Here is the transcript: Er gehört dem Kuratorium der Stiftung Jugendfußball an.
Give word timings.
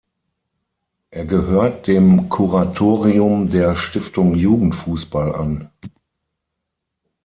Er 1.11 1.25
gehört 1.25 1.85
dem 1.85 2.27
Kuratorium 2.27 3.51
der 3.51 3.75
Stiftung 3.75 4.33
Jugendfußball 4.33 5.35
an. 5.35 5.69